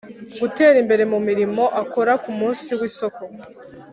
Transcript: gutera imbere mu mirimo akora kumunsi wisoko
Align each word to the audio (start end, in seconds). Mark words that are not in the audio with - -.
gutera 0.41 0.75
imbere 0.83 1.03
mu 1.11 1.19
mirimo 1.27 1.63
akora 1.81 2.11
kumunsi 2.23 2.69
wisoko 2.79 3.21